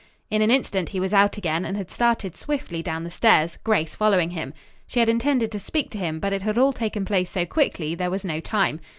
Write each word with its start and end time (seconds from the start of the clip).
In 0.31 0.41
an 0.41 0.49
instant 0.49 0.89
he 0.89 0.99
was 0.99 1.13
out 1.13 1.37
again 1.37 1.63
and 1.63 1.77
had 1.77 1.91
started 1.91 2.35
swiftly 2.35 2.81
down 2.81 3.03
the 3.03 3.11
stairs, 3.11 3.59
Grace 3.63 3.95
following 3.95 4.31
him. 4.31 4.51
She 4.87 4.97
had 4.99 5.07
intended 5.09 5.51
to 5.51 5.59
speak 5.59 5.91
to 5.91 5.99
him, 5.99 6.19
but 6.19 6.33
it 6.33 6.41
had 6.41 6.57
all 6.57 6.73
taken 6.73 7.05
place 7.05 7.29
so 7.29 7.45
quickly 7.45 7.93
there 7.93 8.09
was 8.09 8.25
no 8.25 8.39
time. 8.39 8.79